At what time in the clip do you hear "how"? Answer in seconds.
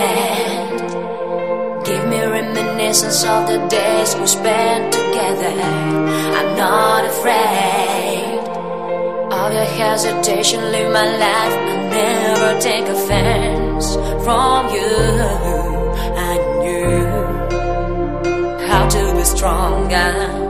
18.68-18.88